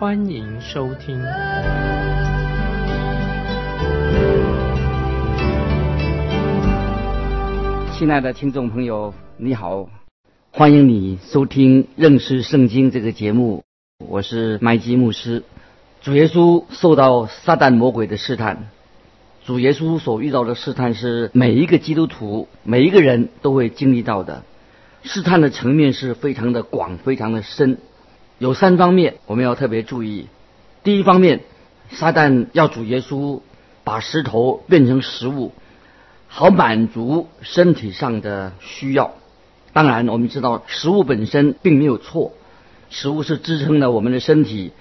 [0.00, 1.22] 欢迎收听。
[7.92, 9.90] 亲爱的听众朋友，你好，
[10.52, 13.62] 欢迎你收听认识圣经这个节目，
[13.98, 15.42] 我是麦基牧师。
[16.00, 18.70] 主耶稣受到撒旦魔鬼的试探。
[19.44, 24.44] 主耶稣所遇到的试探是每一个基督徒、每一个人都会经历到的。
[25.02, 27.76] 试探的层面是非常的广、非常的深，
[28.40, 30.26] 有三方面我们要特别注意。
[30.82, 31.40] 第一方面，
[31.90, 33.42] 撒旦要主耶稣
[33.84, 35.52] 把石头变成食物，
[36.26, 39.12] 好满足身体上的需要。
[39.74, 42.32] 当然，我们知道食物本身并没有错，
[42.88, 44.72] 食物是支撑了我们的身体，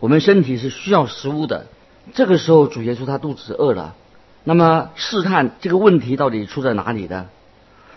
[0.00, 1.66] 我们身体是需要食物的。
[2.14, 3.94] 这个时候，主耶稣他肚子饿了。
[4.42, 7.26] 那么试探这个问题到底出在哪里呢？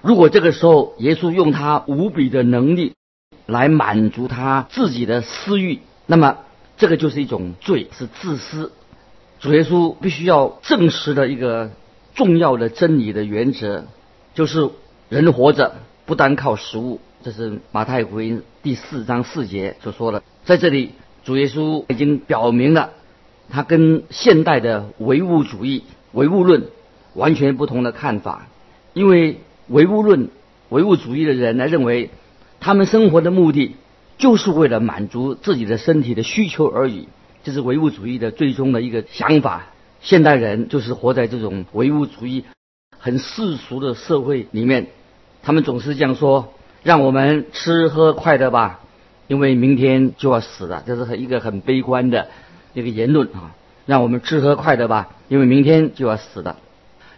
[0.02, 2.95] 如果这个时候耶稣用他无比的能力
[3.46, 6.38] 来满足他自己的私欲，那么
[6.78, 8.72] 这个就是一种罪，是自私。
[9.40, 11.72] 主耶稣必须要证实的一个
[12.16, 13.86] 重要的真理的原则，
[14.34, 14.70] 就是
[15.10, 17.00] 人活着不单靠食物。
[17.23, 20.22] 这是马太福音第四章四节所说的。
[20.44, 20.92] 在这里，
[21.23, 22.92] 主耶稣已经表明了
[23.50, 25.84] 他跟现代的唯物主义。
[26.12, 26.68] 唯物论
[27.14, 28.48] 完全不同的看法，
[28.94, 30.30] 因为唯物论、
[30.70, 32.10] 唯物主义的人呢认为，
[32.59, 33.75] 他们生活的目的
[34.17, 37.08] 就是为了满足自己的身体的需求而已，
[37.44, 39.67] 这是唯物主义的最终的一个想法。
[40.02, 42.45] 现代人就是活在这种唯物主义
[42.98, 44.88] 很世俗的社会里面，
[45.43, 48.82] 他们总是这样说：“让我们吃喝快乐吧，
[49.27, 52.27] 因为明天就要死了。”这是一个很悲观的
[52.73, 53.55] 一个言论啊。
[53.86, 56.58] 让我们吃喝快乐吧，因为明天就要死了。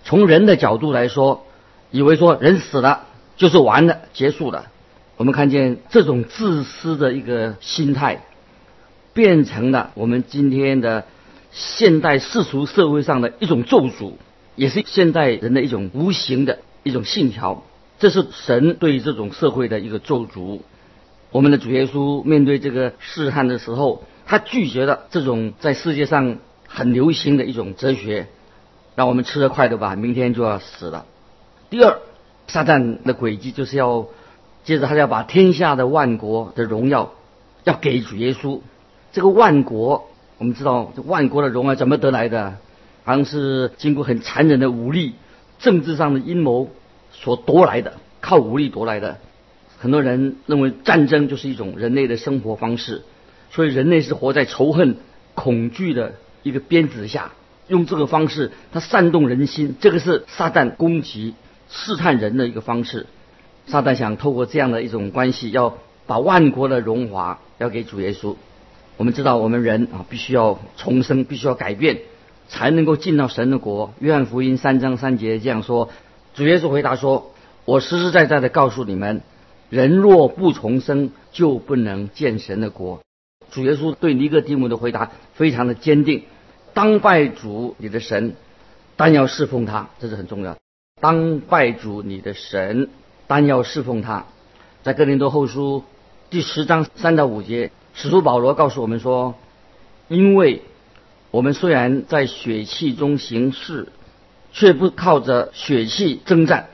[0.04, 1.46] 从人的角度来说，
[1.92, 3.06] 以为说人死了
[3.38, 4.68] 就是完了、结束了。
[5.18, 8.24] 我们看见这种自私的一个心态，
[9.14, 11.06] 变成了我们今天的
[11.52, 14.14] 现代世俗社会上的一种咒诅，
[14.56, 17.64] 也是现代人的一种无形的一种信条。
[18.00, 20.62] 这是神对这种社会的一个咒诅。
[21.32, 26.38] 我们的主耶稣面对这个试探的时候，他拒绝了这种在世界上。
[26.70, 28.28] 很流行的一种哲学，
[28.94, 31.06] 让我们吃得快的吧，明天就要死了。
[31.70, 32.00] 第二，
[32.48, 34.08] 撒旦的轨迹就是要，
[34.68, 37.14] 接着他要把天下的万国的荣耀
[37.64, 38.60] 要给主耶稣。
[39.14, 42.58] 这个万国，我们知道，这万国的荣耀怎么得来的？
[43.06, 45.14] 好像是经过很残忍的武力、
[45.58, 46.70] 政治上的阴谋
[47.14, 49.20] 所夺来的，靠武力夺来的。
[49.78, 53.04] 很多人认为战争就是一种人类的生活方式，
[53.50, 54.98] 所以人类是活在仇恨、
[55.34, 56.16] 恐惧的。
[56.44, 57.32] 一个鞭子下，
[57.68, 61.36] 用这个方式，他煽动人心，这个是撒旦攻击、
[61.70, 63.06] 试探人的一个方式。
[63.68, 68.36] 撒旦想透过这样的一种关系，要把万国的荣华要给主耶稣。
[68.96, 72.00] 我们知道，我们人啊，必须要重生，必须要改变，
[72.48, 73.94] 才能够进到神的国。
[74.00, 75.90] 约翰福音三章三节这样说：
[76.34, 77.34] 主耶稣回答说
[77.66, 79.22] ：“我实实在在的告诉你们，
[79.70, 83.02] 人若不重生，就不能见神的国。”
[83.52, 86.24] 主耶稣对尼哥底母的回答非常的坚定。
[86.74, 88.36] 当拜主你的神，
[88.96, 90.58] 但要侍奉他，这是很重要。
[91.02, 92.90] 当拜主你的神，
[93.28, 94.26] 但要侍奉他。
[94.84, 95.84] 在哥林多后书
[96.30, 99.36] 第十章三到五节，使徒保罗告诉我们说
[100.08, 100.62] ：“因为
[101.32, 103.90] 我们虽然在血气中行事，
[104.52, 106.70] 却不靠着血气征战。”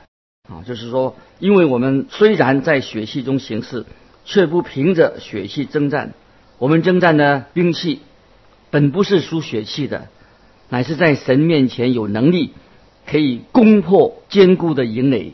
[0.48, 3.84] 啊，就是说，因为我们虽然在血气中行事，
[4.24, 6.14] 却不凭着血气征战。
[6.58, 8.00] 我们征战的兵器。
[8.70, 10.08] 本不是属血气的，
[10.68, 12.54] 乃是在神面前有能力，
[13.06, 15.32] 可以攻破坚固的营垒，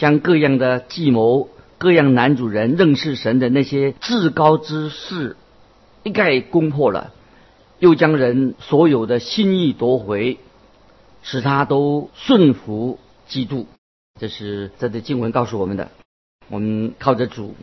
[0.00, 5.36] 将各样的计谋、各样男主人认识神的那些至高之事
[6.04, 7.12] 一概攻破了，
[7.78, 10.38] 又将人所有的心意夺回，
[11.22, 12.98] 使他都顺服
[13.28, 13.66] 基督。
[14.18, 15.90] 这是这的经文告诉我们的。
[16.48, 17.54] 我们靠着主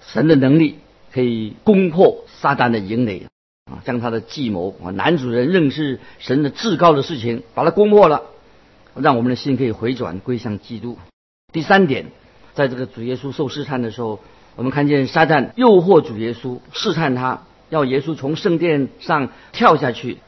[0.00, 0.78] 神的能力，
[1.12, 3.26] 可以攻破撒旦的营垒。
[3.70, 8.22] 啊，将他的计谋啊，男主人认识神的至高的事情，把它攻破了，
[8.94, 10.96] 让我们的心可以回转归向基督。
[11.54, 12.06] 第三点，
[12.54, 14.18] 在这个主耶稣受试探的时候，
[14.56, 20.18] 我们看见撒旦诱惑主耶稣，试探他，要耶稣从圣殿上跳下去。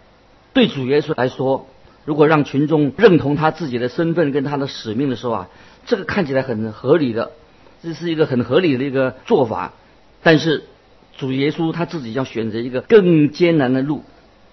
[0.53, 1.67] 对主耶稣来说，
[2.05, 5.49] 如果让群众认同他自己的身份跟他的使命的时候啊，
[5.85, 7.33] 这个看起来很合理的，
[7.83, 9.73] 这是一个很合理的一个做法。
[10.23, 10.63] 但是
[11.17, 14.05] 主耶稣他自己要选择一个更艰难的路，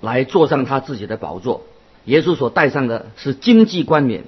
[0.02, 1.62] 来坐上他自己的宝座。
[2.06, 4.24] 耶稣所戴上的是经济冠冕，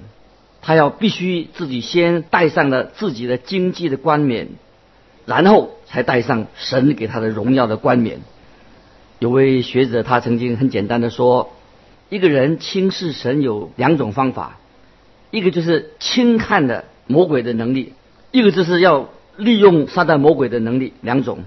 [0.66, 4.48] 他要必须自己先戴上了自己的经济的冠冕，
[5.24, 8.18] 然后才戴上神给他的荣耀的冠冕。
[9.20, 11.52] 有位学者他曾经很简单的说，
[12.08, 14.58] 一个人轻视神有两种方法，
[15.30, 17.92] 一个就是轻看的魔鬼的能力，
[18.32, 21.44] 一个就是要利用撒旦魔鬼的能力两种。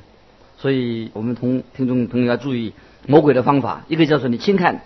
[0.57, 2.71] 所以我们同听众朋友要注意
[3.05, 4.79] 魔鬼的方法，一个叫做你轻看。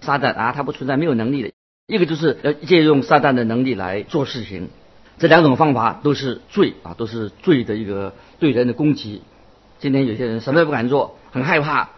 [0.00, 1.50] 撒旦啊，他不存在没有能力的。
[1.86, 4.70] 一个就是要借用撒旦的能力来做事情，
[5.18, 9.20] 这两种方法都是罪啊，都是罪的一个对人的攻击。
[9.80, 11.90] 今天有些人什么也不敢做，很害怕，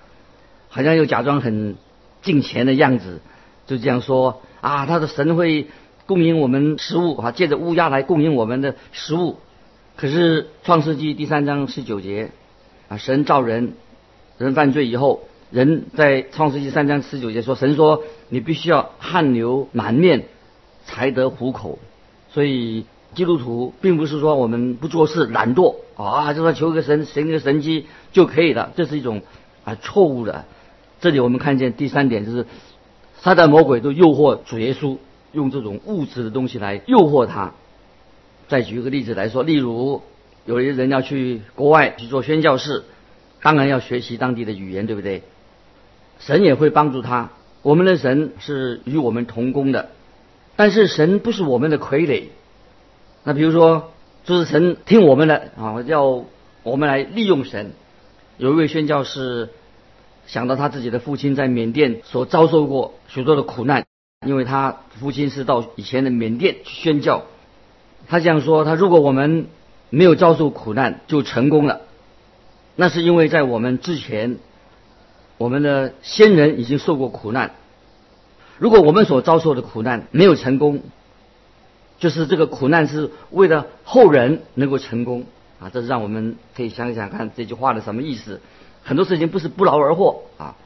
[0.69, 1.77] 好像又假装很
[2.21, 3.21] 敬虔的样子，
[3.69, 5.69] 就这样说啊，他的神会
[6.07, 9.39] 供应我们食物啊，借着乌鸦来供应我们的食物。
[9.95, 12.33] 可是创世纪第三章十九节
[12.89, 13.75] 啊，神造人，
[14.37, 15.29] 人犯罪以后。
[15.51, 20.25] 人在创世纪三章十九节说：“神说你必须要汗流满面
[20.85, 21.79] 才得糊口。”
[22.31, 22.85] 所以
[23.15, 29.23] 基督徒并不是说我们不做事、懒惰啊，就说求个神、神个神机就可以了，这是一种
[29.65, 30.45] 啊错误的。
[31.01, 32.47] 这里我们看见第三点就是，
[33.19, 34.99] 撒旦魔鬼都诱惑主耶稣，
[35.33, 37.53] 用这种物质的东西来诱惑他。
[38.49, 40.03] 再举一个例子来说，例如
[40.45, 42.85] 有些人要去国外去做宣教士，
[43.43, 45.23] 当然要学习当地的语言，对不对？
[46.19, 47.31] 神也会帮助他。
[47.63, 49.91] 我们的神是与我们同工的，
[50.55, 52.29] 但是神不是我们的傀儡。
[53.25, 53.91] 那比如说，
[54.25, 56.25] 就是神听我们的啊，要
[56.63, 57.73] 我们来利用神。
[58.39, 59.49] 有一位宣教士
[60.27, 63.85] 想到他自己的父亲在缅甸所遭受过许多的苦难，
[64.25, 67.25] 因为他父亲是到以前的缅甸去宣教。
[68.07, 69.47] 他这样说：他如果我们
[69.91, 71.81] 没有遭受苦难就成功了，
[72.77, 74.39] 那是因为在我们之前。
[75.39, 77.53] 我们的先人已经受过苦难，
[78.59, 80.83] 如果我们所遭受的苦难没有成功，
[81.99, 85.25] 就是这个苦难是为了后人能够成功
[85.61, 85.71] 啊！
[85.73, 88.41] 这是让我们可以想想看这句话的什么意思。
[88.83, 90.57] 很多事情不是不劳而获啊！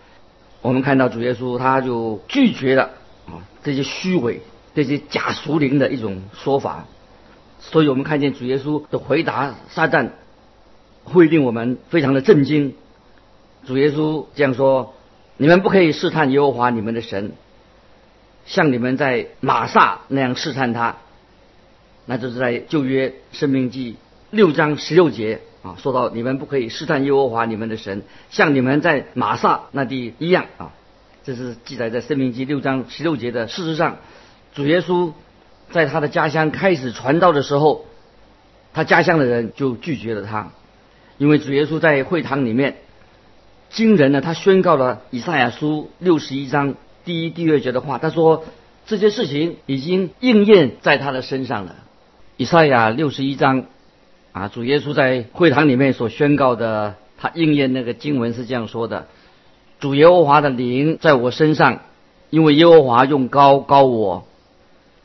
[0.63, 2.91] 我们看到主耶稣他就拒绝了
[3.27, 4.41] 啊这些虚伪、
[4.75, 6.87] 这些假熟灵的一种说法，
[7.61, 10.11] 所以我们看见主耶稣的回答撒旦，
[11.05, 12.75] 会令我们非常的震惊。
[13.67, 14.95] 主耶稣这样说
[15.37, 17.33] ：“你们不可以试探耶和华你们的神，
[18.47, 20.97] 像你们在玛撒那样试探他。”
[22.07, 23.97] 那就是在旧约生命记
[24.31, 30.73] 六章十六节啊，说到你们不可以试探耶和华你们的神，像你们在玛撒那地一样啊。
[31.23, 33.47] 这是记载在生命记六章十六节的。
[33.47, 33.99] 事实上，
[34.55, 35.13] 主耶稣
[35.71, 37.85] 在他的家乡开始传道的时候，
[38.73, 40.51] 他家乡的人就拒绝了他，
[41.19, 42.79] 因为主耶稣在会堂里面。
[43.71, 46.75] 惊人呢，他宣告了以赛亚书六十一章
[47.05, 47.99] 第一、第二节的话。
[47.99, 48.45] 他说
[48.85, 51.77] 这些事情已经应验在他的身上了。
[52.37, 53.65] 以赛亚六十一章
[54.33, 59.07] 啊，主耶稣在会堂里面所宣告的，他应验那个经文是这样说的：
[59.79, 61.83] 主耶和华的灵在我身上，
[62.31, 64.25] 因为耶和华用高高我，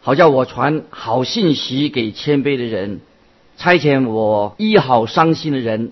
[0.02, 3.02] 好叫我传好信息给谦卑的人，
[3.58, 5.92] 差遣我医好伤心的人，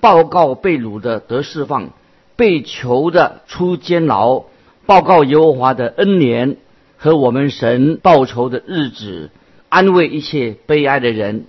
[0.00, 1.90] 报告被掳的得释放。
[2.36, 4.44] 被囚的出监牢，
[4.86, 6.56] 报告耶和华的恩年
[6.96, 9.30] 和我们神报仇的日子，
[9.68, 11.46] 安慰一切悲哀的人。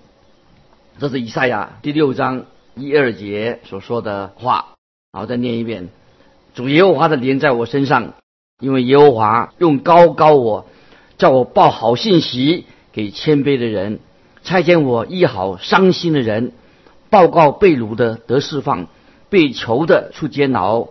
[0.99, 4.75] 这是以赛亚第六章一二节所说的话。
[5.11, 5.89] 好，再念一遍：
[6.53, 8.13] 主耶和华的灵在我身上，
[8.59, 10.67] 因为耶和华用高高我，
[11.17, 13.99] 叫我报好信息给谦卑的人，
[14.43, 16.51] 差遣我医好伤心的人，
[17.09, 18.87] 报告被掳的得释放。
[19.29, 20.89] 被囚的出监牢，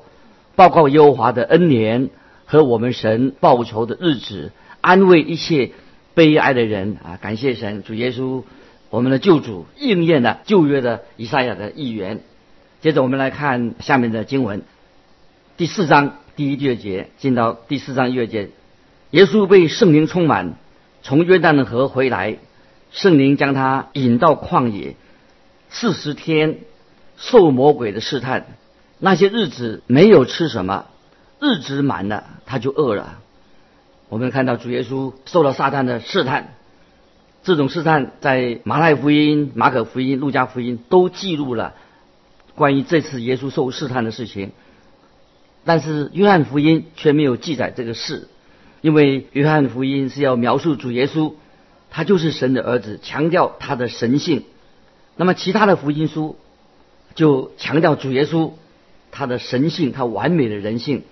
[0.57, 2.11] 报告耶和华的恩年
[2.47, 5.73] 和我们神报仇的日子，安慰一切
[6.15, 7.19] 悲哀的人啊！
[7.21, 8.43] 感谢神，主耶稣，
[8.91, 12.21] 我们的救主应验了旧约的以赛亚的预言。
[12.81, 14.63] 接着我们来看下面的经文，
[15.57, 18.51] 第四章第一、第二节，进到第四章一二节，
[19.11, 20.55] 耶稣被圣灵充满，
[21.03, 22.37] 从约旦的河回来，
[22.91, 24.97] 圣灵将他引到旷野，
[25.71, 26.59] 四十天。
[27.17, 28.47] 受魔鬼的试探，
[28.99, 30.87] 那些日子没有吃什么，
[31.41, 33.19] 日子满了他就饿了。
[34.09, 36.55] 我们看到主耶稣受了撒旦的试探，
[37.43, 41.75] 这种试探在马太福音、马可福音、路加福音都记录了
[42.55, 44.53] 关于这次耶稣受试探的事情，
[45.65, 48.29] 但是约翰福音却没有记载这个事。
[48.81, 51.33] 因为约翰福音是要描述主耶稣，
[51.91, 54.45] 他就是神的儿子，强调他的神性。
[55.17, 56.37] 那么其他的福音书
[57.15, 58.53] 就强调主耶稣
[59.11, 61.03] 他的神性，他完美的人性。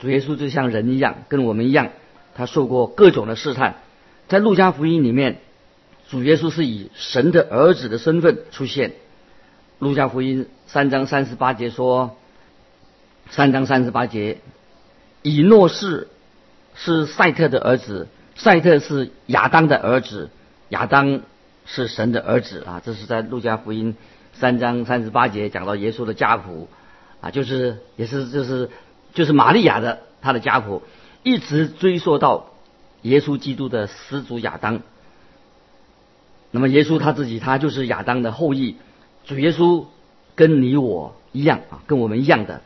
[0.00, 1.90] 主耶稣就像人一样，跟我们一样，
[2.34, 3.76] 他受过各种的试探。
[4.28, 5.40] 在路加福音里面，
[6.08, 8.92] 主耶稣是以神的儿子的身份出现。
[9.78, 12.16] 路加福音三章三十八节说
[13.30, 14.38] ：“三章三十八节，
[15.22, 16.08] 以诺是
[16.74, 20.30] 是赛特的儿子，赛特是亚当的儿子，
[20.70, 21.20] 亚当
[21.66, 23.96] 是神的儿子啊！”这是在路加福音
[24.38, 26.68] 三章三十八节讲到耶稣的家谱
[27.20, 28.70] 啊，就是也是就是
[29.14, 30.82] 就是玛利亚的他的家谱，
[31.22, 32.50] 一直追溯到
[33.02, 34.82] 耶稣基督的始祖亚当。
[36.50, 38.76] 那么耶稣他自己他就是亚当的后裔。
[39.26, 39.86] 主耶稣
[40.34, 42.60] 跟你我一样啊，跟我们一样的，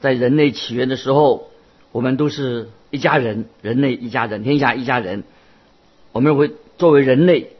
[0.00, 1.48] 在人类起源的时候，
[1.90, 5.24] 我们都是一家人，人类一家人，天下一家人。
[6.12, 7.50] 我们会作为人类，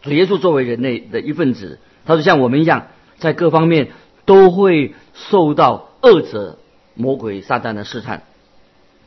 [0.00, 3.90] 主耶稣作为人类的一份子，他说像我们一样，在各方面
[4.24, 6.58] 都会受到恶者、
[6.94, 8.22] 魔鬼、撒旦的试探。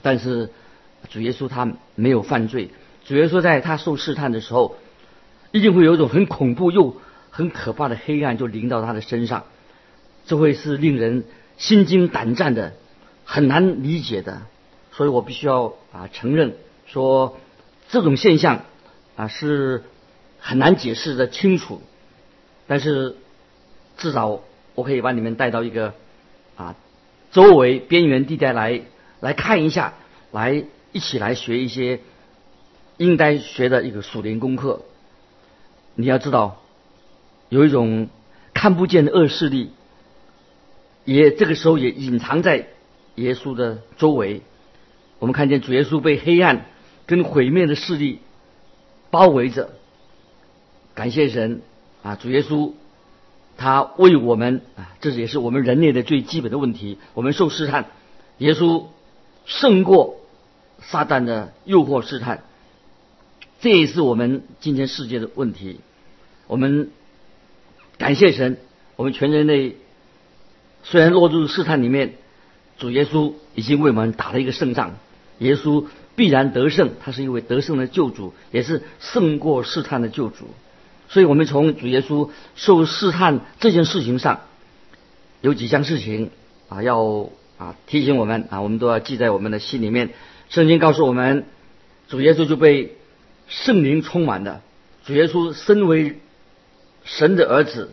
[0.02, 0.52] 但是
[1.10, 2.72] 主耶稣他没有犯罪，
[3.06, 4.76] 主耶稣在他受试探的时候，
[5.52, 6.98] 一定会有一种很恐怖又。
[7.38, 9.44] 很可怕的黑暗就临到他的身上，
[10.26, 11.26] 这会是令人
[11.58, 12.72] 心惊胆战的，
[13.26, 14.44] 很难理解的。
[14.94, 17.38] 所以我必须要啊承认说，
[17.90, 18.62] 这种现象
[19.18, 19.84] 啊是
[20.40, 21.82] 很难解释的清楚。
[22.68, 23.16] 但是
[23.98, 24.42] 至少
[24.76, 25.94] 我可以把你们带到一个
[26.56, 26.76] 啊
[27.32, 28.82] 周围边缘地带来
[29.20, 29.94] 来看一下，
[30.32, 32.00] 来一起来学一些
[32.98, 34.82] 应该学的一个属灵功课。
[35.96, 36.62] 你要知道。
[37.50, 38.10] 有一种
[38.56, 39.70] 看不见的恶势力，
[41.06, 42.68] 也这个时候也隐藏在
[43.14, 44.42] 耶稣的周围。
[45.20, 46.66] 我们看见主耶稣被黑暗
[47.06, 48.20] 跟毁灭的势力
[49.12, 49.70] 包围着。
[50.96, 51.62] 感谢神
[52.06, 52.72] 啊，主耶稣
[53.58, 57.00] 他为我们啊，这也是我们人类的最基本的问题。
[57.16, 57.88] 我们受试探，
[58.38, 58.86] 耶稣
[59.46, 60.22] 胜过
[60.82, 62.44] 撒旦的诱惑试探，
[63.60, 65.80] 这也是我们今天世界的问题。
[66.48, 66.92] 我们。
[67.98, 68.58] 感谢神，
[68.98, 69.78] 我们全人类
[70.84, 72.16] 虽然落入试探里面，
[72.78, 74.98] 主耶稣已经为我们打了一个胜仗。
[75.40, 80.50] 耶稣必然得胜，他是一位得胜的救主，也是胜过试探的救主。
[81.08, 84.42] 所以，我们从主耶稣受试探这件事情上，
[85.42, 86.32] 有几项事情
[86.68, 90.10] 啊，要啊提醒我们啊，我们都要记在我们的心里面。
[90.50, 91.46] 圣经告诉我们，
[92.08, 92.98] 主耶稣就被
[93.48, 94.62] 圣灵充满的。
[95.06, 96.20] 主耶稣身为
[97.04, 97.92] 神的儿子，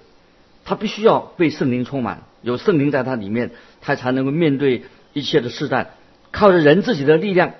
[0.65, 3.51] 他必须要被圣灵充满，有圣灵在他里面，
[3.81, 5.91] 他才能够面对一切的试探。
[6.31, 7.53] 靠着人自己的力量，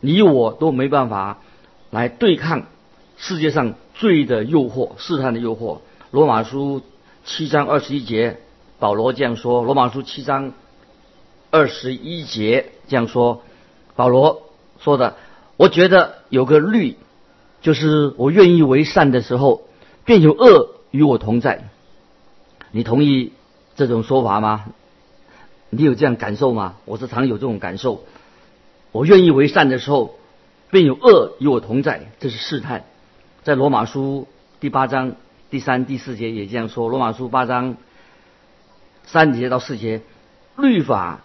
[0.00, 1.38] 你我都没办法
[1.90, 2.66] 来对抗
[3.16, 5.78] 世界上罪的诱惑、试探的诱惑。
[6.10, 6.82] 罗马书
[7.24, 8.38] 七章二十一节，
[8.80, 10.54] 保罗这样说：罗马书七章
[11.52, 13.44] 二十一节这样说，
[13.94, 14.42] 保罗
[14.80, 15.14] 说的，
[15.56, 16.96] 我觉得有个律，
[17.60, 19.62] 就是我愿意为善的时候。
[20.04, 21.68] 便有恶与我同在，
[22.72, 23.30] 你同意
[23.76, 24.64] 这种说法吗？
[25.70, 26.74] 你有这样感受吗？
[26.86, 28.02] 我是常有这种感受。
[28.90, 30.16] 我愿意为善的时候，
[30.72, 32.84] 便有恶与我同在，这是试探。
[33.44, 34.28] 在罗马书
[34.60, 35.16] 第八章
[35.50, 36.88] 第三、第四节也这样说。
[36.88, 37.76] 罗马书八章
[39.04, 40.00] 三节到四节，
[40.56, 41.22] 律法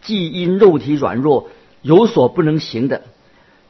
[0.00, 1.50] 既因肉体软弱
[1.82, 3.02] 有所不能行的，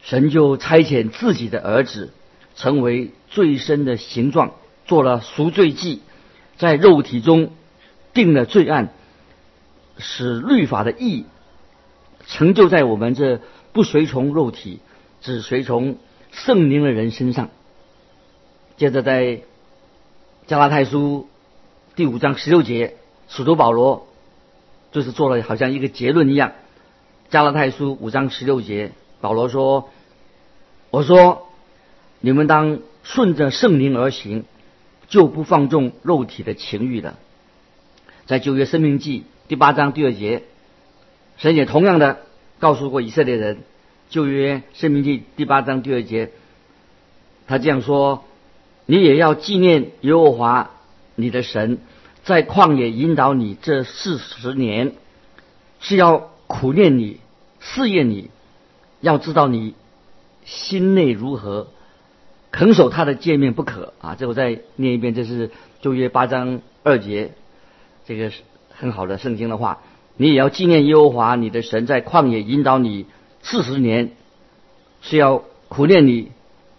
[0.00, 2.12] 神就差遣自己的儿子。
[2.54, 4.52] 成为最深的形状，
[4.84, 6.02] 做了赎罪祭，
[6.56, 7.52] 在肉体中
[8.14, 8.88] 定了罪案，
[9.96, 11.24] 使律法的义
[12.26, 13.40] 成就在我们这
[13.72, 14.80] 不随从肉体、
[15.20, 15.98] 只随从
[16.32, 17.50] 圣灵的人身上。
[18.78, 19.40] 接着在
[20.46, 21.28] 加拉太书
[21.96, 22.94] 第五章十六节，
[23.28, 24.06] 使徒保罗
[24.92, 26.52] 就是做了好像一个结论一样。
[27.28, 29.90] 加拉太书五章十六节，保罗说
[30.90, 31.44] ：“我说。”
[32.20, 34.44] 你们当顺着圣灵而行，
[35.08, 37.16] 就不放纵肉体的情欲了。
[38.26, 40.42] 在旧约生命记第八章第二节，
[41.36, 42.18] 神也同样的
[42.58, 43.58] 告诉过以色列人。
[44.10, 46.30] 旧约生命记第八章第二节，
[47.46, 48.24] 他这样说
[48.90, 50.70] ：“你也要纪念耶和华
[51.14, 51.76] 你的神，
[52.24, 54.94] 在旷野引导你这四十年，
[55.78, 57.20] 是要苦练你、
[57.60, 58.30] 试验你，
[59.02, 59.74] 要知道你
[60.46, 61.68] 心内如何。”
[62.50, 64.16] 肯守他的诫命不可啊！
[64.18, 65.50] 这我再念一遍，这是
[65.82, 67.32] 旧约八章二节，
[68.06, 68.40] 这个是
[68.70, 69.82] 很好的圣经的话。
[70.16, 73.04] 你也要纪念耶和华你的神在旷野引导你
[73.42, 74.12] 四十年，
[75.02, 76.32] 是要苦练你，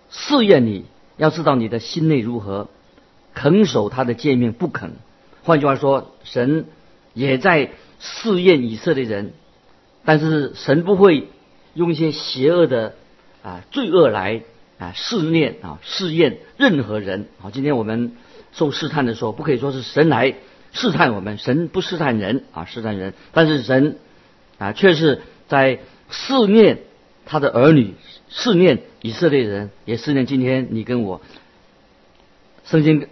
[0.09, 0.85] 试验你，
[1.19, 2.69] 要知道你的心内如何，
[3.35, 4.93] 肯守他的诫命不肯。
[5.43, 6.65] 换句话说，神
[7.13, 9.33] 也在试验以色列人，
[10.05, 11.27] 但是神不会
[11.73, 12.95] 用一些邪恶的
[13.43, 14.43] 啊罪恶来
[14.77, 17.27] 啊试炼啊试验任何人。
[17.39, 18.13] 好，今天我们
[18.53, 20.35] 受试探的时候，不可以说是神来
[20.71, 23.97] 试探我们，神不试探人啊试探人，但是神
[24.57, 26.79] 啊却是在试验
[27.29, 27.93] 他的儿女，
[28.31, 31.21] 思念以色列人，也思念今天你跟我。
[32.65, 33.07] 圣经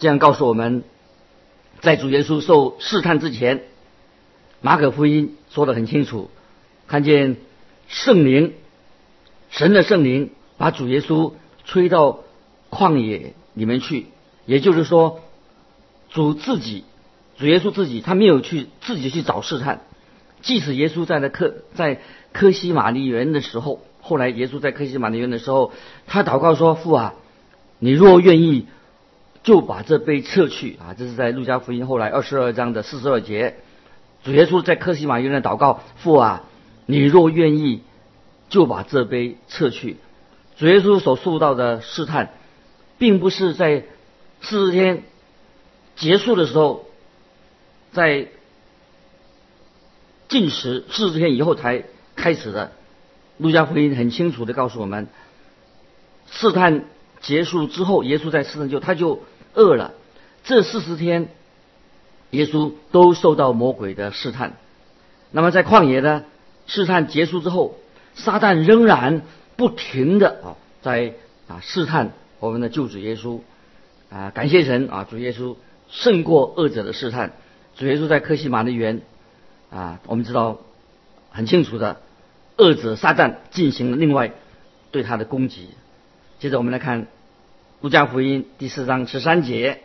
[0.00, 0.82] 这样告诉我们。
[1.80, 3.64] 在主耶稣受试探之前，
[4.62, 6.30] 马可福音说的很清楚，
[6.88, 7.36] 看见
[7.88, 8.54] 圣灵，
[9.50, 11.34] 神的圣灵把主耶稣
[11.64, 12.20] 吹到
[12.70, 14.06] 旷野里面去，
[14.46, 15.20] 也就是说，
[16.10, 16.84] 主自己，
[17.38, 19.82] 主耶稣自己，他没有去自己去找试探。
[20.40, 22.00] 即使耶稣在那科在
[22.34, 25.72] 科西玛利园的时候，后来耶稣在科西玛利园的时候，
[26.06, 27.14] 他祷告说：“父啊，
[27.78, 28.66] 你若愿意。”
[29.44, 30.94] 就把这杯撤去啊！
[30.96, 33.56] 这是在路加福音后来二十二章的四十二节，
[34.24, 36.44] 主耶稣在克西玛丽园祷告：“父啊，
[36.86, 37.82] 你若愿意，
[38.48, 39.98] 就把这杯撤去。”
[40.56, 42.30] 主耶稣所受到的试探，
[42.96, 43.84] 并不是在
[44.40, 45.02] 四十天
[45.94, 46.86] 结束的时候，
[47.92, 48.28] 在
[50.30, 51.84] 进食四十天以后才
[52.16, 52.72] 开始的。
[53.38, 55.08] 路加福音很清楚的告诉我们，
[56.30, 56.84] 试探
[57.20, 59.22] 结束之后，耶稣在试探就他就。
[59.56, 59.94] 饿了，
[60.42, 61.28] 这四十天，
[62.30, 64.54] 耶稣都受到魔鬼的试探。
[65.30, 66.24] 那么在旷野呢，
[66.66, 67.78] 试探结束之后，
[68.16, 69.22] 撒旦仍然
[69.54, 71.12] 不停的啊，在
[71.46, 73.42] 啊试探我们的救主耶稣。
[74.10, 75.54] 啊，感谢神啊，主耶稣
[75.88, 77.34] 胜过恶者的试探。
[77.76, 79.02] 主耶稣在克西马的园
[79.70, 80.58] 啊，我们知道
[81.30, 82.00] 很清楚的，
[82.56, 84.32] 恶者撒旦进行了另外
[84.90, 85.68] 对他的攻击。
[86.38, 87.06] 接着我们来看。
[87.80, 89.80] 路加福音第四章十三节，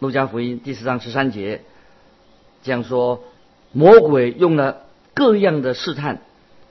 [0.00, 1.62] 路加福音第四章十三节
[2.62, 3.24] 这样说：
[3.72, 4.82] 魔鬼用了
[5.14, 6.18] 各样的试探，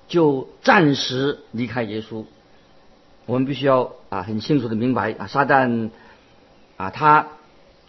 [0.08, 2.26] 就暂时离开耶稣。
[3.26, 5.90] 我们必须要啊很清楚的明白啊，撒旦
[6.78, 7.30] 啊他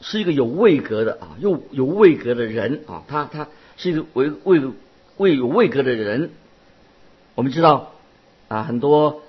[0.00, 4.62] 是一个有位格的啊又有位格的人啊，他他是一个为位
[5.18, 6.30] 位有位格的人。
[7.34, 7.92] 我们知道
[8.48, 9.22] 啊很多。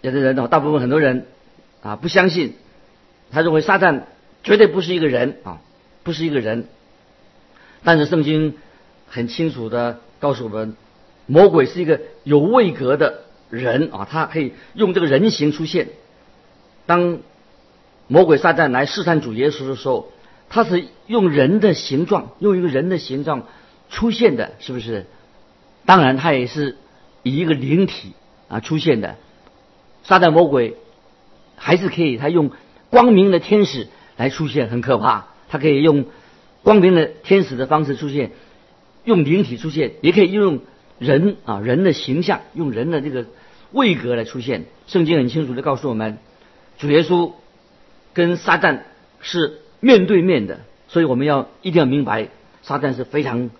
[0.00, 1.28] 有的人哦，大部分很多人
[1.80, 2.54] 啊不相信，
[3.30, 4.02] 他认为撒旦
[4.42, 5.60] 绝对不是一个人啊，
[6.02, 6.66] 不是一个人。
[7.84, 8.56] 但是圣经
[9.06, 10.76] 很清楚的告诉我们，
[11.26, 15.90] 魔鬼是一个有位格的人啊，他可以用这个人形出现。
[16.84, 17.20] 当
[18.08, 20.10] 魔鬼撒旦来试探主耶稣的时候，
[20.48, 23.46] 他是用人的形状，用一个人的形状
[23.88, 25.06] 出现的，是不是？
[25.84, 26.76] 当然，他也是
[27.22, 28.12] 以一个灵体
[28.48, 29.16] 啊出现的。
[30.04, 30.76] 撒旦魔鬼
[31.56, 32.50] 还是可以，他用
[32.90, 35.26] 光明的天使来出现，很可怕。
[35.48, 36.06] 他可以用
[36.62, 38.30] 光明的天使的方式出现，
[39.04, 40.60] 用灵体出现，也可以用
[40.98, 43.26] 人啊人的形象，用人的这个
[43.72, 44.64] 位格来出现。
[44.86, 46.18] 圣经很清楚的告诉我们，
[46.78, 47.32] 主耶稣
[48.12, 48.80] 跟撒旦
[49.20, 52.28] 是面对面的，所以我们要一定要明白，
[52.62, 53.50] 撒旦是非常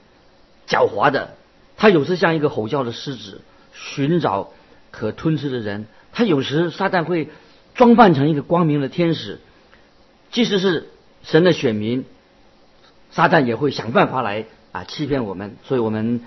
[0.67, 1.35] 狡猾的。
[1.83, 3.41] 他有时像一个吼叫的狮子，
[3.73, 4.51] 寻找
[4.93, 5.87] 可吞吃的人。
[6.13, 7.29] 他有时撒旦会
[7.75, 9.41] 装扮成一个光明的天使，
[10.31, 10.91] 即使是
[11.25, 12.05] 神的选民，
[13.11, 15.57] 撒旦也会想办法来啊欺骗我们。
[15.65, 16.21] 所以我们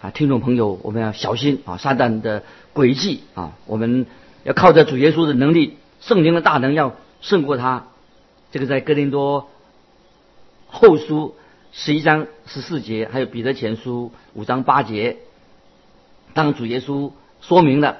[0.00, 2.42] 啊听众朋友，我们要小心啊撒旦的
[2.74, 4.06] 诡计啊，我们
[4.42, 7.86] 要靠着主耶稣的能力、圣灵的大能，要胜过他。
[8.50, 9.48] 这个在哥林多
[10.66, 11.36] 后书
[11.78, 15.18] 十一章十四节，还有彼得前书五章八节，
[16.32, 17.12] 当主耶稣
[17.42, 17.98] 说明了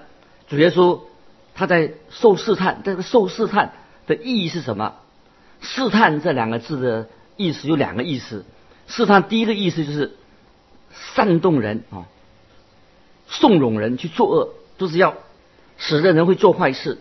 [0.49, 1.01] 主耶稣。
[1.55, 3.73] 他在受试探，这个受试探
[4.07, 4.95] 的意义是什么？
[5.61, 8.45] 试探这两个字的意思有两个意思。
[8.89, 10.17] 试探第一个意思就是
[10.93, 12.09] 煽动人啊，
[13.27, 15.17] 纵容人去作恶，就是要
[15.77, 16.99] 使得人会做坏事。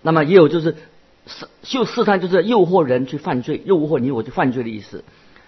[0.00, 0.76] 那么也有就是
[1.26, 5.04] 试就试探就是诱惑人去犯罪，诱惑你我去犯罪的意思。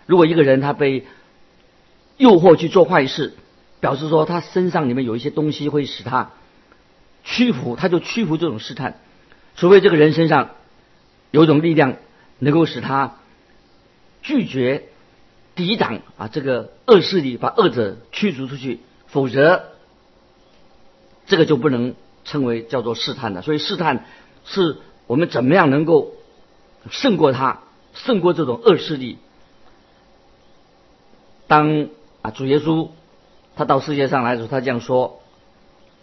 [0.07, 1.05] 如果一个人他被
[2.17, 3.35] 诱惑去做坏事，
[3.81, 6.31] 表示说他身上里面有一些东西会使他。
[7.29, 9.01] 屈服，他就屈服这种试探，
[9.57, 10.51] 除非这个人身上
[11.33, 11.97] 有一种力量
[12.39, 13.17] 能够使他
[14.23, 14.85] 拒绝、
[15.57, 19.73] 抵挡啊这个恶势力，把恶者驱逐出去，否则
[21.27, 23.43] 这个就不能称为叫做试探的。
[23.43, 24.05] 所以试探
[24.45, 24.77] 是
[25.09, 26.13] 我们怎么样能够
[26.91, 29.19] 胜过他，胜过这种恶势力。
[31.47, 31.89] 当
[32.23, 32.89] 啊主耶稣
[33.57, 35.21] 他到世界上来的时候，他这样说。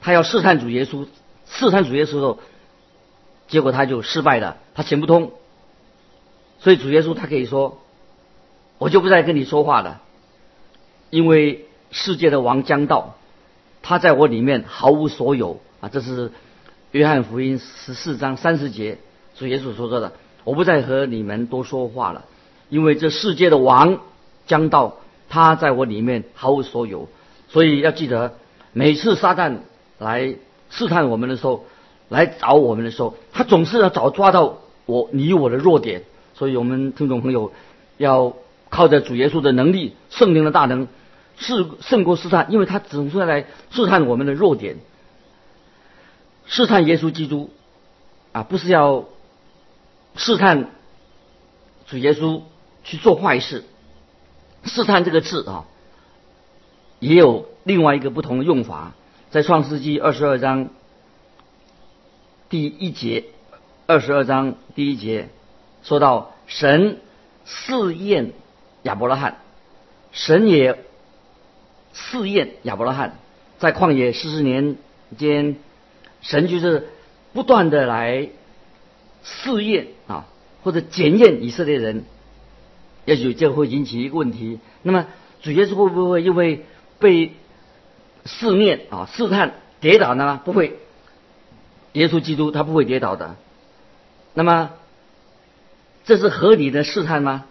[0.06, 1.08] 他要试探主耶稣，
[1.48, 2.40] 试探主耶稣的时候，
[3.48, 5.32] 结果他就失败了，他行不通。
[6.60, 7.80] 所以主耶稣他可以说
[8.80, 10.02] ：“我就不再跟你说话了，
[11.10, 13.16] 因为世界的王将到，
[13.82, 16.34] 他在我里面毫无所有啊。”这是
[16.92, 18.98] 约翰福音十四章三十节，
[19.38, 20.12] 主耶稣所说的
[20.44, 22.26] ：“我不再和你们多说话了，
[22.68, 24.00] 因为这世界的王
[24.48, 24.98] 将到，
[25.34, 27.10] 他在我里面毫无所有。”
[27.50, 28.36] 所以要记得，
[28.72, 29.58] 每次撒旦
[29.98, 30.36] 来
[30.70, 31.66] 试探我们的时候，
[32.10, 36.04] 来找我们的时候，他总是要找抓到我你我的弱点。
[36.36, 37.52] 所以我们听众朋友
[37.98, 38.34] 要
[38.70, 40.88] 靠着主耶稣的能力、圣灵的大能，
[41.38, 44.78] 是胜过试探，因为他总是来试探我们的弱点。
[46.46, 47.50] 试探耶稣基督
[48.34, 49.06] 啊，不是要
[50.16, 50.70] 试探
[51.88, 52.42] 主耶稣
[52.84, 53.64] 去做坏事。
[54.64, 55.66] 试探这个字啊，
[57.00, 58.94] 也有另外一个不同的用法，
[59.30, 60.70] 在创世纪二十二章
[62.50, 63.26] 第一节，
[63.88, 65.30] 二十二章第一节。
[65.84, 67.00] 说到神
[67.46, 68.32] 试验
[68.84, 69.38] 亚伯拉罕，
[70.14, 70.82] 神也
[71.94, 73.18] 试验亚伯拉罕，
[73.60, 74.78] 在旷野四十年
[75.18, 75.58] 间，
[76.22, 76.88] 神就是
[77.34, 78.30] 不断的来
[79.24, 80.26] 试验啊，
[80.64, 82.06] 或者检验以色列人。
[83.06, 85.08] 也许这会引起一个问题：那么
[85.42, 86.66] 主耶稣会不会因为
[87.00, 87.34] 被
[88.26, 90.42] 试验啊、试探跌倒呢？
[90.44, 90.80] 不会，
[91.94, 93.36] 耶稣基督他不会跌倒的。
[94.34, 94.72] 那么。
[96.06, 97.46] 这是合理的试探吗？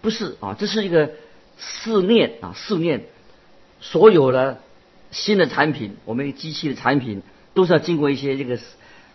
[0.00, 1.10] 不是啊，这是一个
[1.58, 3.06] 试验啊，试验
[3.80, 4.60] 所有的
[5.10, 8.60] 新的产品，我们机器的产品都是要经过一些这个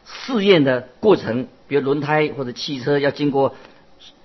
[0.06, 3.56] 试验的过程，比如轮胎或者汽车要经过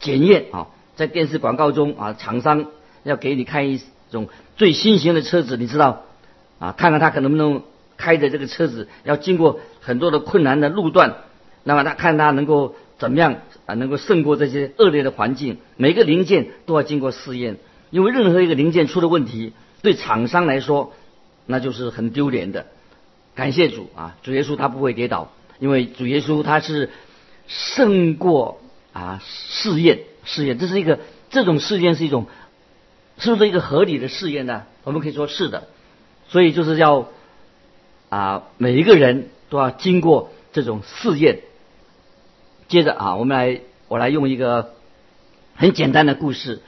[0.00, 0.66] 检验啊。
[0.96, 2.66] 在电视广告中啊，厂商
[3.04, 3.80] 要给你看一
[4.10, 6.02] 种最新型的车子，你知道
[6.58, 7.62] 啊，看看他可能不能
[7.96, 11.18] 开着这个车子要经过很多的困难的路段，
[11.62, 13.36] 那么他看他能够怎么样。
[13.66, 17.56] 啊，能够胜过这些恶劣的环境，每个零件都要经过试验，
[17.90, 20.92] 因为任何一个零件出了问题，对厂商来说
[21.46, 22.66] 那就是很丢脸的。
[23.34, 26.90] 感谢主啊，主耶稣他不会跌倒，因为主耶稣他是
[27.48, 28.60] 胜过
[28.92, 30.98] 啊试验，试验这是一个
[31.30, 32.26] 这种试验是一种
[33.16, 34.64] 是不是一个合理的试验呢？
[34.84, 35.68] 我们可以说是的，
[36.28, 37.08] 所以就是要
[38.10, 41.40] 啊每一个人都要经过这种试验。
[42.68, 44.74] 接着啊，我们来，我来用一个
[45.54, 46.60] 很简单的故事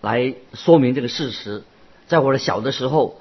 [0.00, 1.64] 来说明这个事实。
[2.06, 3.20] 在我的小的时候，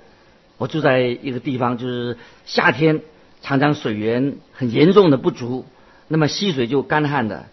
[0.57, 3.01] 我住在一个地方，就是夏天
[3.41, 5.65] 常常水源很严重的不足，
[6.07, 7.47] 那么溪水就干旱的。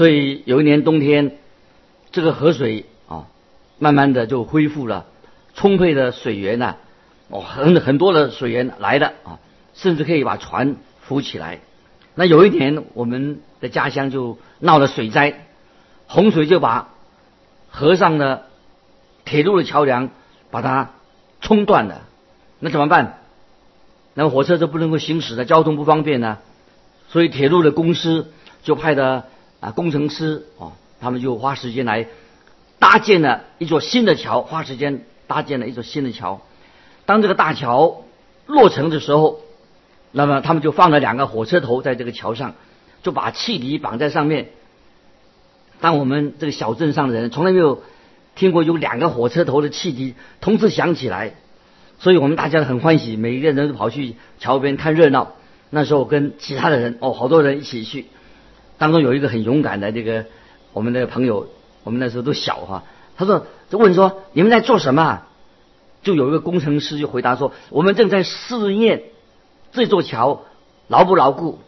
[0.00, 1.36] 所以有一年冬天，
[2.10, 3.26] 这个河水啊，
[3.78, 5.04] 慢慢的就恢复了，
[5.52, 6.76] 充沛的水源呐，
[7.28, 9.38] 哦，很很多的水源来了啊，
[9.74, 11.60] 甚至可以把船浮起来。
[12.14, 15.44] 那有一年，我们的家乡就闹了水灾，
[16.06, 16.94] 洪水就把
[17.68, 18.46] 河上的
[19.26, 20.08] 铁路的桥梁
[20.50, 20.92] 把它
[21.42, 22.06] 冲断了。
[22.58, 23.18] 那怎么办？
[24.14, 26.38] 那火车就不能够行驶的，交通不方便呢。
[27.10, 28.32] 所以铁路的公司
[28.62, 29.26] 就派的
[29.60, 32.08] 啊工程师哦，他们就花时间来
[32.78, 36.40] 搭建了一座新的桥，花时间搭建了一座新的桥。
[37.06, 38.02] 当这个大桥
[38.46, 39.40] 落成的时候。
[40.12, 42.56] 那么他们就放了两个火车头在这个桥上，
[43.04, 44.48] 就把汽笛绑在上面。
[45.80, 47.80] 当我们这个小镇上的人从来没有
[48.34, 51.34] 听过有两个火车头的汽笛同时响起来，
[52.00, 55.34] 所以我们大家很欢喜，每一个人都跑去桥边看热闹。
[55.70, 58.06] 那时候跟其他的人哦，好多人一起去，
[58.80, 60.24] 当中有一个很勇敢的这个
[60.72, 61.48] 我们的朋友，
[61.84, 65.20] 我们那时候都小哈，他说就问说你们在做什么？
[66.02, 69.02] 就有一个工程师就回答说我们正在试验。
[69.72, 70.44] 这座桥
[70.88, 71.58] 牢不牢固？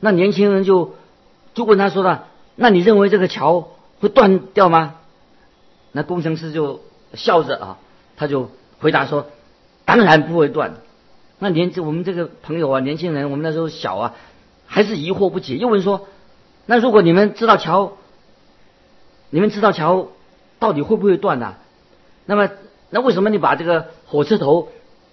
[0.00, 0.96] 那年轻人就
[1.54, 3.68] 就问他说了：“那你认为这个桥
[4.00, 4.96] 会断掉吗？”
[5.92, 6.80] 那工程师就
[7.14, 7.78] 笑着啊，
[8.16, 9.28] 他就回答说
[9.86, 10.74] ：“当然不会断。”
[11.38, 14.14] 那年我们这个朋友啊，年轻人，我们那时候小啊，
[14.66, 16.08] 还是疑惑不解，又问说
[16.68, 17.94] ：“那如果你们知道桥，
[19.30, 20.08] 你们知道桥
[20.60, 21.54] 到底会不会断呢？
[22.26, 22.50] 那么
[22.90, 24.68] 那为什么你把这个火车头？”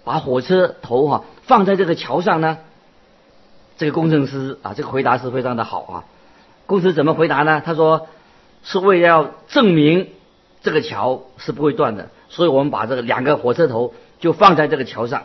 [0.06, 2.58] 把火车头哈放在这个桥上呢？
[3.76, 6.04] 这个工程师啊，这个回答是非常的好啊。
[6.66, 7.60] 工程师怎么回答呢？
[7.60, 8.06] 他说
[8.62, 10.10] 是为了要证明
[10.62, 15.24] 这个桥是不会断的，所以我们把这个两个火车头就放在这个桥上。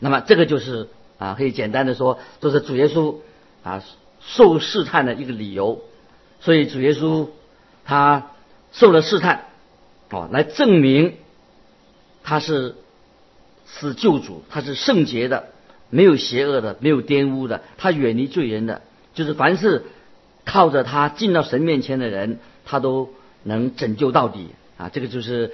[0.00, 3.14] 那么这个就是啊，可以简单的说，就是主耶稣
[3.62, 3.82] 啊
[4.26, 5.82] 受试探的一个理由。
[6.40, 7.28] 所以主耶稣
[7.84, 8.32] 他
[8.72, 9.46] 受了试探，
[10.10, 11.14] 哦，来证明
[12.22, 12.74] 他是。
[13.68, 15.48] 是救主，他是圣洁的，
[15.90, 18.80] 没有邪恶的，没有玷污的，他远离罪人的，
[19.12, 19.82] 就是凡是
[20.44, 23.10] 靠着他进到神面前的人，他都
[23.42, 24.88] 能拯救到底啊！
[24.88, 25.50] 这个就是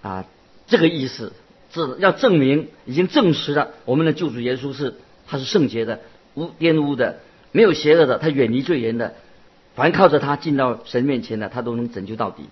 [0.00, 0.24] 啊
[0.66, 1.34] 这个意思，
[1.72, 4.94] 这要证明已经证实了我们的救主耶稣是
[5.26, 6.00] 他是圣洁的、
[6.32, 7.20] 无玷污的、
[7.52, 9.14] 没有邪恶的，他远离罪人的，
[9.74, 12.44] 凡靠着他进到神面前的，他都能拯救到底。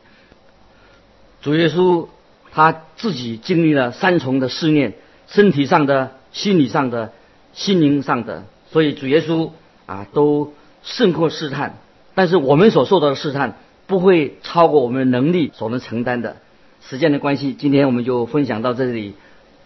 [1.43, 2.07] 主耶稣
[2.53, 4.95] 他自己经历了三重的试炼，
[5.27, 7.13] 身体上的、心理上的、
[7.53, 9.51] 心灵上的，所以主耶稣
[9.87, 11.79] 啊都胜过试探。
[12.15, 16.37] 但是我们所受到的试探不会超过我们的能力所能承担的。
[16.83, 19.15] 时间的关系，今天我们就分享到这里，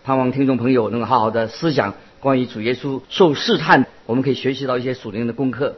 [0.04, 5.76] 盼望听众朋友能够好好的思想关于主耶稣受试探，我们可以学习到一些属灵的功课。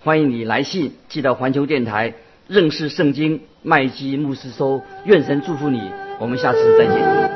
[0.00, 2.14] 欢迎你来信寄到环球电台。
[2.48, 5.80] 认识圣经，麦基牧师收：“愿神祝福你，
[6.18, 7.32] 我们下次再见。”